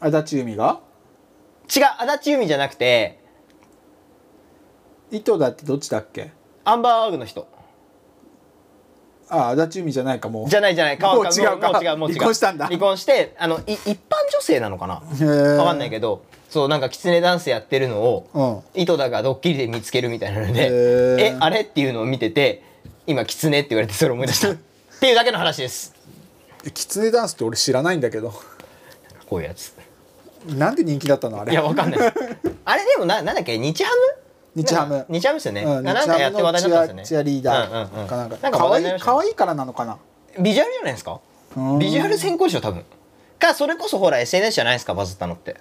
[0.00, 0.80] 足立由美が？
[1.68, 3.20] 違う足立由美じゃなくて
[5.10, 6.32] 糸だってどっちだっけ？
[6.66, 7.46] アンバーグの人。
[9.28, 10.44] あ足立由美じゃないかも。
[10.44, 10.98] うじゃないじゃない。
[11.00, 11.72] もう違うか。
[11.72, 12.14] もう違うもう違う。
[12.14, 12.66] 離婚したんだ。
[12.66, 13.94] 離婚してあのい一般
[14.32, 15.00] 女性なのかな？
[15.20, 15.24] へ
[15.58, 18.82] わかんないけどそうなんかキツネダンスやってるのをうん。
[18.82, 21.20] 井戸田がドッキリで見つけるみたいなのでへー。
[21.34, 22.62] えあれっていうのを見てて
[23.06, 24.50] 今キツネって言われてそれ思い出した。
[24.50, 24.56] っ
[25.00, 25.94] ていうだけの話です。
[26.64, 28.32] えキツネダンスって俺知らないんだけど。
[29.28, 29.72] こういうやつ。
[30.46, 31.52] なんで人気だったのあれ？
[31.52, 32.00] いやわかんない。
[32.64, 33.58] あれでもななんだっけ？
[33.58, 34.00] 日ハム？
[34.56, 35.06] 日ハム。
[35.08, 37.24] 日ハムですよね、うん、なんかやって話題になったんですよね。
[37.24, 37.86] チアリーダうんうんうん。
[37.86, 39.98] ーかなんか可愛い話題になりました可愛いからなのかな？
[40.40, 41.20] ビジュアルじゃないですか？
[41.56, 42.84] うんビジュアル先行でしょ多分。
[43.38, 45.56] かそれこそほら SNS じゃないですかバズったのって。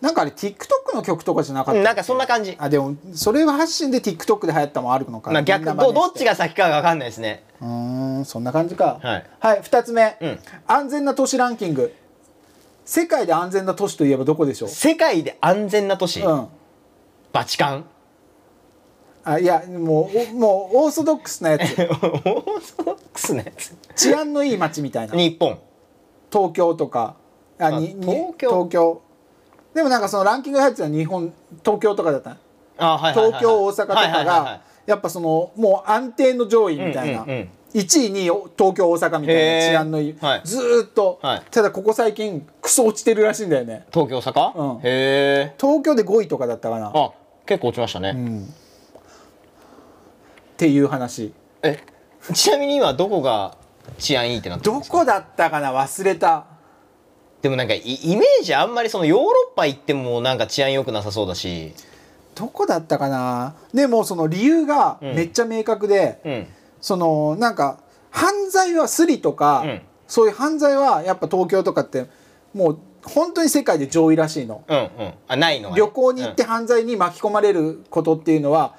[0.00, 2.56] なんかあれ TikTok の曲とかじゃなかったうんなんかそんな感じ。
[2.58, 7.44] あでもそれは発信で TikTok で流行ったもあるのかまあ逆どどっちがが先かが分かんないですね。
[7.60, 7.68] うー
[8.20, 8.98] んそんな感じか。
[9.02, 10.38] はい、はい、2つ目、うん。
[10.66, 11.94] 安全な都市ランキング。
[12.86, 14.68] 世界で安全な都市といえばどこでしょう？
[14.70, 16.48] 世界で安全な都市、うん。
[17.32, 17.84] バチカン
[19.32, 21.62] あいやもうおもうオーソドックスなやつ。
[21.80, 23.76] オーソドックスなやつ？
[23.94, 25.14] 治安のいい街みたいな。
[25.14, 25.58] 日本。
[26.32, 27.14] 東京とか。
[27.60, 28.50] ああにに東京？
[28.50, 29.02] 東京。
[29.72, 31.32] でもなんかそのランキングが入ってたのは日本
[31.64, 32.36] 東京とかだったの？
[32.78, 37.50] あはいはい東京大阪とかがやっぱそのもう安定の上位みたいな、うんうんうん。
[37.74, 40.40] 1位に東京大阪みたいな治安のいい、はい。
[40.44, 41.42] ずーっと、はい。
[41.52, 43.86] ただここ最近クソ落ちてるらしいんだよね。
[43.92, 44.80] 東京大阪、うん。
[44.80, 46.88] へえ東京で5位とかだったかな。
[46.88, 47.12] っあ
[47.46, 48.14] 結構落ちましたね、
[50.60, 51.32] ていう話。
[51.62, 51.82] え
[52.34, 53.56] ちなみに今どこが
[53.98, 54.98] 治安いいってなってるんどですか？
[54.98, 55.72] こだったかな？
[55.72, 56.44] 忘れた。
[57.40, 61.72] でもなんかイイメージあんまりそのヨーロッパ行ってもなんか治安良くなさそうだし。
[62.34, 63.54] どこだったかな？
[63.72, 66.46] でもその理由がめっちゃ明確で、うん。
[66.82, 69.80] そのなんか犯罪はスリとか、うん。
[70.06, 72.04] そういう犯罪はやっぱ東京とかって
[72.52, 74.62] もう本当に世界で上位らしいの。
[74.68, 75.12] うんうん。
[75.26, 75.80] あないのがね。
[75.80, 78.74] 旅行に行って犯罪に巻き込まれることっていうのは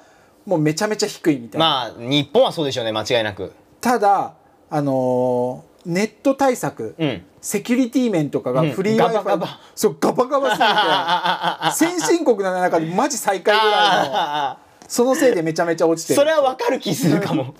[0.46, 1.66] もうめちゃめちゃ低いみたいな。
[1.66, 3.52] まあ日本はそうでしょうね間違いなく。
[3.80, 4.34] ただ
[4.70, 7.22] あのーネット対策、うん。
[7.40, 8.70] セキュリティ面とかがうん。
[8.70, 9.46] フリーガ w バ i ガ f バ。
[9.46, 11.96] i そうガバガバすぎて。
[11.98, 16.20] 先進国の中でマジ最下位ぐらいのあそのせいでめちゃめちゃ落ちてる。
[16.20, 17.54] ーそれはわかる気するかも。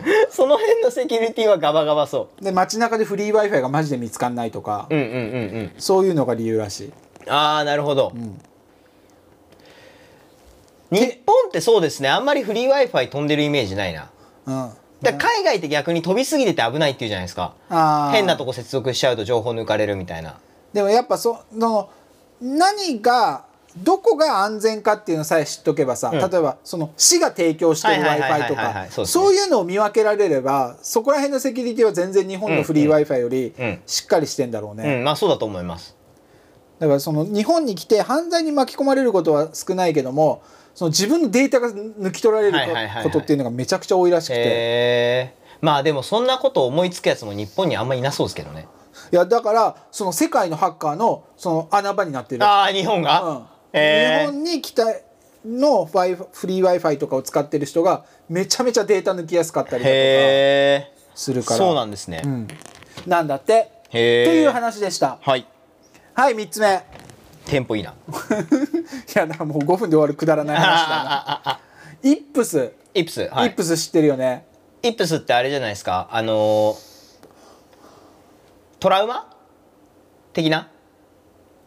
[0.30, 5.18] その辺のセキュリティはガバガバそで街中でフリー w i f i がマジで見つかんないとか、ううんうんうんう
[5.64, 5.72] ん。
[5.78, 6.92] そういうのが理由らしい。
[7.28, 8.12] ああなるほど、
[10.90, 12.08] 日本ってそうですね。
[12.08, 14.10] あんまりフリー w i f i 飛んでるイメージないな。
[14.46, 14.70] うん。
[15.02, 17.54] だ海外って逆に飛びすぎてて危ないっていうじゃないですか。
[18.12, 20.38] 変なとこ接続しちゃうと情報抜かれるみたいな。
[20.72, 21.90] でもやっぱその
[22.40, 23.44] 何が
[23.76, 26.18] どこが安全かっていうのさえ知っとけばさ、うん。
[26.18, 28.54] 例えばその市が提供してる w は i い f はい i と
[28.98, 33.80] かそういうのを見分けられればそこら辺のセキュリティは全然日本のフリー w i f i よりうん。
[33.86, 35.04] しっかりしてんだろうね、うん。
[35.04, 35.96] まあそうだと思います。
[36.78, 40.42] だからその日本に来て犯罪に巻き込まれることは少ないけども
[40.74, 42.58] その自分のデータが抜き取られる
[43.02, 48.66] ことっていうのがめちゃくちゃ多いらしくて、まあでもそんなこと思いつくやつも日本にあんまりいなそうですけどね。
[49.12, 53.80] いやだからその世界のハッカーのその穴場になってるああ日本が、うん。
[53.80, 54.84] 日本に来た
[55.44, 59.94] のフリー w i f i とかを使ってる人がめちゃめちゃデータ抜きやすかったりだと
[60.86, 61.58] かするから。
[61.58, 62.48] そうなんですね、うん。
[63.06, 63.70] なんだって？
[63.88, 65.18] ってへえいう話でした。
[65.20, 65.46] はい。
[66.14, 66.84] はい3つ目
[67.50, 67.90] テンポいいな。
[67.90, 67.94] い
[69.14, 71.04] やだもう5分で終わるくだらない話だ
[71.44, 71.60] な。
[72.02, 73.48] イップス、イプスはい。
[73.48, 74.46] イップス知ってるよね。
[74.82, 76.08] イップスってあれじゃないですか？
[76.12, 76.76] あのー
[78.78, 79.28] トラウマ？
[80.32, 80.70] 的な？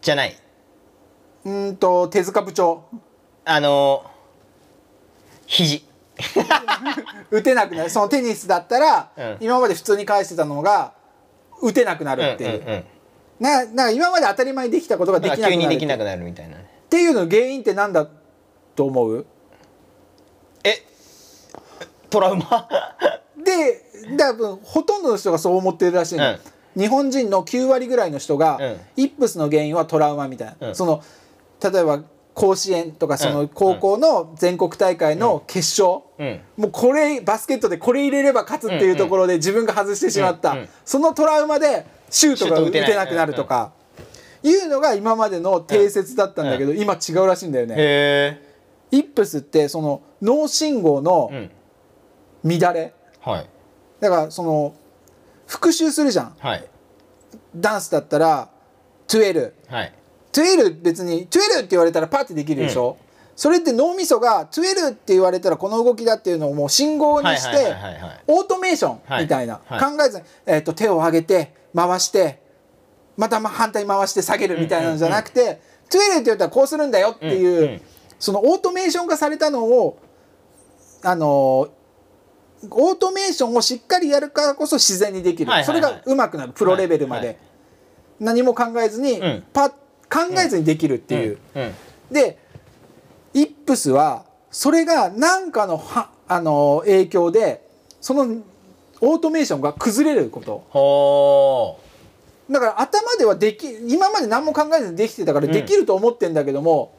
[0.01, 0.37] じゃない。
[1.43, 2.85] うーんと手塚部長。
[3.43, 4.13] あのー
[5.47, 5.85] 肘。
[7.29, 7.89] 打てなくなる。
[7.89, 9.37] そのテニスだったら、うん。
[9.41, 10.93] 今まで普通に返してたのが
[11.61, 12.85] 打てなくなるっていう,、うんうんうん
[13.39, 16.69] ななんか今まで当たり前にできたことができなくなる急にできなくなるみたいなね。
[16.85, 18.07] っていうの原因って何だ
[18.75, 19.25] と思う？
[20.63, 20.85] え
[22.09, 22.69] トラウマ？
[23.43, 26.33] で多分ほとんどの人がそう思ってるらしいの、う
[26.77, 26.81] ん。
[26.81, 29.03] 日本人の9割ぐらいの人が、うん。
[29.03, 30.75] イップスの原因はトラウマみたいな、うん。
[30.75, 31.03] その
[31.61, 33.35] 例えば甲子園とかそうん。
[33.35, 36.41] の高校の全国大会の決勝、うん。
[36.57, 40.69] もうこれバスケットでこれ入れれば勝つっていうところで自分が外してしまった、うんうん。
[40.85, 43.73] そのトラウマでシュートが打てなくなるとか、
[44.43, 47.75] いうのが今までの定説だったんだけど、今違うらしいんだよね。
[47.77, 48.41] へ
[48.91, 51.31] イップスってその脳信号の
[52.43, 53.49] 乱れ、はい。
[53.99, 54.75] だからその
[55.47, 56.35] 復習するじゃん。
[56.39, 56.67] はい。
[57.55, 58.49] ダンスだったら
[59.07, 59.93] 12はい
[60.33, 62.97] 12別に12って言われたらパッてできるでしょ、
[63.35, 67.73] それって脳みそが12って言われたらこの動きだっていうのをもう信号にして
[68.27, 72.41] オートメーションみたいな、考えずに、えー、と手を上げて回して
[73.17, 77.69] またま反対に回して下げるみたいなのじゃなくて、12って言ったらこうするんだよっていう、うん。
[77.73, 77.81] うん。
[78.19, 79.99] そのオートメーション化されたのを
[81.03, 81.69] あのー
[82.71, 86.53] オートメーションをしっかりやるからこそ自然にできる、それが上手くなる。
[86.53, 87.37] プロレベルまで、はい
[88.19, 89.43] 何も考えずに、うん。
[89.51, 89.73] パッ
[90.13, 91.73] 考えずにできるっていう、うん。
[92.11, 92.37] で
[93.33, 97.67] イップスはそれが何かのはあの影響で
[97.99, 98.43] その
[99.01, 100.63] オートメーションが崩れること。
[100.69, 101.79] ほ
[102.49, 106.93] だから頭ではでき今まで何も考えずにできてたからできると思ってんだけども、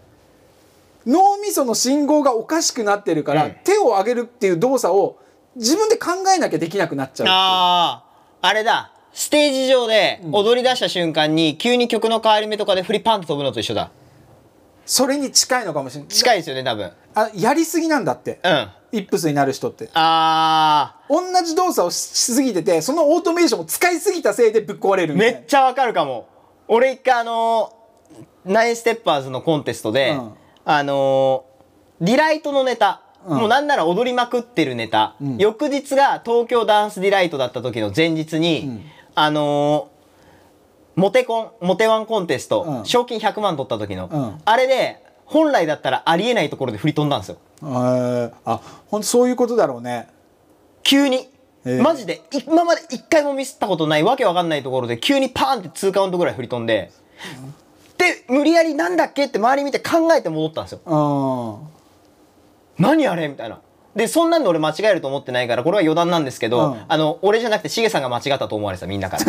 [1.07, 3.57] 脳みその信号がおかしくなってるから、うん。
[3.63, 5.21] 手を上げるっていう動作を
[5.57, 8.05] 自分で考えなきゃできなくなっちゃうあ
[8.41, 13.91] あれだステージ上で踊り出した瞬間に急に曲の変わり目とかで振りパンと飛ぶのと一緒だ。
[14.85, 16.93] それに近いのかもしれない近いですよね多分。
[17.15, 18.41] あやりすぎなんだって。
[18.43, 18.53] うん。
[18.53, 19.89] あイップスになる人って。
[19.95, 26.29] あ同じ動作をししすぎててそのオートメーションを使いすぎたせいでぶっ壊れるめっちゃわかるかも。
[26.67, 30.33] 俺一回あのーナインステッパーズのコンテストで、うん。
[30.65, 33.39] あのーディライトのネタ、うん。
[33.39, 35.37] もうなんなら踊りまくってるネタ、ん。
[35.39, 39.95] 翌日が東京ダンスディライトだった時の前日に、んあのー
[40.97, 42.85] モテコンモテワンコンテスト、うん。
[42.85, 44.41] 賞金100万取った時の、うん。
[44.45, 47.39] あれで本来だったらありえないところで振り飛んだんですよ。
[47.63, 48.33] えー。
[48.45, 50.09] あ本当そういうことだろうね。
[50.83, 51.29] 急に、
[51.65, 51.83] へー。
[51.83, 56.93] マジで今まで一回もミスったことないわけわかんないところで急にパーンって2カウントぐらい振り飛んで、
[57.99, 60.81] で無理やりなんだっけって周り見て考えて戻ったんですよ。
[62.79, 62.85] うん。
[62.85, 63.61] 何あれみたいな
[63.97, 66.85] でそんなんで俺間違えると思ってないからこれは余談なんですけど、うん。
[66.89, 69.25] あの俺じゃなくてしげさんが間違ったと思われてたみんなから。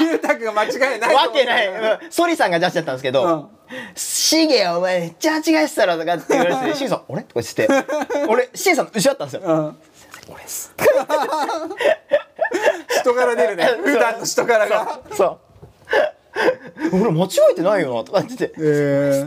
[0.00, 2.10] ゆうたくんが間違いないわけない、うん。
[2.10, 3.50] ソリさんがジャッジだったんですけど
[3.94, 7.68] 「しげお前めっちゃ間違えてたろ」とかって言われてしげ さん「俺?」とか言ってて。
[8.28, 9.42] 俺しげさんの後ろだったんですよ。
[9.44, 9.76] うん、うん、
[10.28, 10.74] 俺です。
[13.00, 13.64] 人柄出るね。
[13.82, 15.00] 普段の人柄が。
[15.12, 15.38] そう
[16.92, 18.54] 俺間違えてないよなとか言ってて。
[18.58, 19.24] え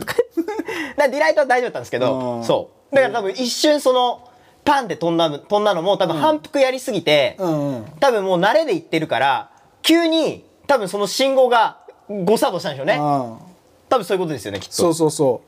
[1.10, 2.94] ディライトは大丈夫だったんですけど、うんそう。
[2.94, 4.28] だから多分一瞬その
[4.64, 7.84] パンって飛んだの飛んだのも多分反復やりすぎて、うんうん。
[8.00, 9.50] 多分もう慣れでいってるから
[9.82, 12.94] 急に多分その信号が誤作動したんでしょうね。
[12.96, 13.54] うん
[13.90, 14.74] 多分そういうことですよねきっと。
[14.74, 15.42] そうそうそ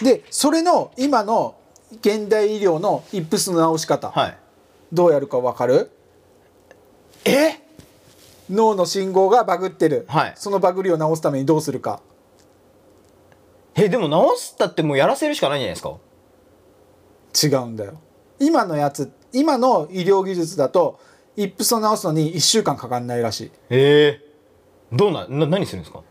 [0.00, 0.04] う。
[0.04, 1.54] でそれの今の
[2.00, 4.36] 現代医療のイップスの直し方、はい。
[4.92, 5.90] どうやるか分かる？
[7.24, 7.53] え？
[8.50, 10.32] 脳の信号がバグってる、はい。
[10.36, 12.00] そのバグりを直すためにどうするか。
[13.74, 17.58] えでも直したってもうやらせるしかないんじゃないですか？
[17.58, 18.00] 違うんだよ。
[18.38, 21.00] 今のやつ今の医療技術だと
[21.36, 23.50] イップスを直すのに1週間かかんないらしい。
[23.70, 24.24] ええ
[24.92, 26.02] どうなな何するんですか？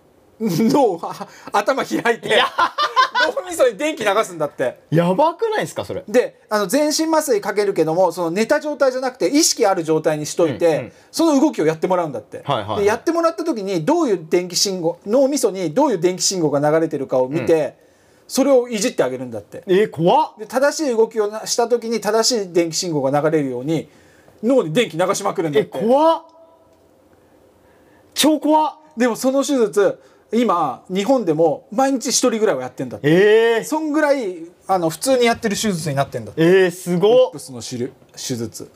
[0.42, 2.30] 脳は頭開いて
[3.14, 4.80] 脳みそに電気流すんだって。
[4.90, 6.04] やばくないですかそれ？
[6.08, 10.92] であの全身麻酔かけるけどもその寝た状態じゃなくて意識ある状態にしといて、うんうん。
[11.12, 12.80] その動きをやってもらうんだって、はいはいはい。
[12.82, 17.78] でやってもらった時にどういう電気信号脳みそにどういう電気信号が流れてるかを見て、
[18.28, 19.64] それをいじってあげるんだって。
[19.68, 20.40] えー、怖っ。
[20.40, 23.90] で正しい動きをなした時に正しい電気信号が流れるように
[24.42, 26.24] 脳に電気流しまくるんだっえて怖っ。
[28.14, 28.76] 超怖っ。
[28.98, 30.00] でもその手術
[30.34, 33.10] 今日本でも毎日一人ぐらいはやってんだって。
[33.10, 36.42] えー、そんぐらいあの普通にやってる手術になってんだって。
[36.42, 37.32] えー、すごっ。
[37.32, 38.72] プスの手術。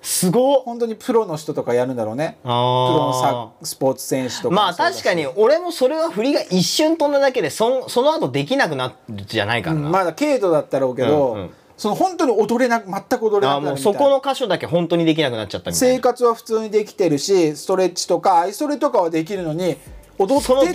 [0.00, 0.62] すごっ。
[0.64, 2.38] 本当にプロの人とかやるんだろうね。
[2.42, 11.50] プロのあサスポーツ選手とかもまあ確かに俺もそれは振りが一瞬飛んだだけでそんその後できなくなるじゃないからな、うんまだ軽度だったろうけど、うんうん。
[11.76, 15.94] その本当に踊れな全く踊れなくなるそこの箇所だけ本当にできなくなっちゃったみたいな。
[15.96, 19.76] 生活は普通にできてるしストレッチとかアイソレとかはできるのに
[20.18, 20.72] 踊ってそのって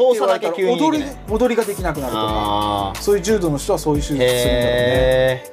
[0.58, 5.44] 言踊り踊りができなくなるとかあそういう重度の人はそういう手術するんだろうね。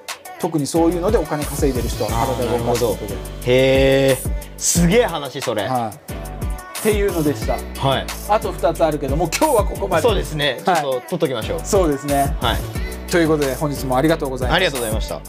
[0.41, 3.17] 特にそういうのでお金稼いでる人は体を動かすことで、へ
[4.13, 4.19] え
[4.57, 5.65] すげえ話それ。
[5.65, 5.95] ははい、
[6.79, 7.57] っていうのでした。
[7.57, 7.61] い。
[8.29, 10.03] あと2つあるけども今日はここまで。
[10.03, 10.63] そうですね。
[10.65, 10.83] ちょっはい。
[10.83, 11.61] と取っときましょう。
[11.63, 12.35] そうですね。
[12.41, 12.91] はい。
[13.11, 15.21] ということで本日もありがとうございますありがとうございました